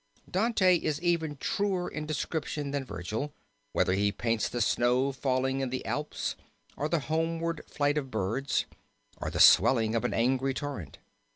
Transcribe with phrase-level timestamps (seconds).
[0.27, 3.31] Dante is even truer in description than Vergil,
[3.71, 6.35] whether he paints the snow falling in the Alps,
[6.75, 8.65] or the homeward flight of birds,
[9.17, 10.97] or the swelling of an angry torrent.